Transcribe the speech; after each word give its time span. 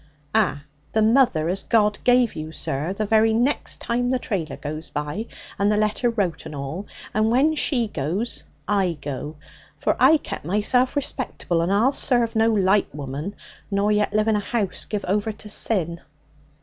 'Ah. 0.33 0.63
The 0.93 1.03
mother 1.03 1.47
as 1.47 1.61
God 1.61 1.99
give 2.03 2.35
you, 2.35 2.51
sir, 2.51 2.91
the 2.91 3.05
very 3.05 3.33
next 3.35 3.81
time 3.81 4.09
the 4.09 4.17
trailer 4.17 4.57
goes 4.57 4.89
by, 4.89 5.27
and 5.59 5.71
the 5.71 5.77
letter 5.77 6.09
wrote 6.09 6.47
and 6.47 6.55
all. 6.55 6.87
And 7.13 7.29
when 7.29 7.53
she 7.53 7.87
goes, 7.87 8.43
I 8.67 8.97
go. 8.99 9.35
For 9.79 9.95
I've 9.99 10.23
kep' 10.23 10.43
myself 10.43 10.95
respectable, 10.95 11.61
and 11.61 11.71
I'll 11.71 11.93
serve 11.93 12.35
no 12.35 12.49
light 12.51 12.89
woman, 12.95 13.35
nor 13.69 13.91
yet 13.91 14.11
live 14.11 14.27
in 14.27 14.35
a 14.35 14.39
house 14.39 14.85
give 14.85 15.05
over 15.05 15.31
to 15.33 15.47
sin.' 15.47 16.01